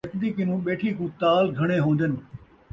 [0.07, 2.11] نچدی کنوں ٻیٹھی کوں تال گھݨے ہون٘دن